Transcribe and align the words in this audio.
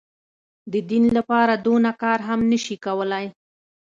د 0.73 0.75
دين 0.89 1.05
لپاره 1.17 1.53
دونه 1.65 1.91
کار 2.01 2.19
هم 2.27 2.39
نه 2.51 2.57
سي 2.65 2.75
کولاى. 2.85 3.25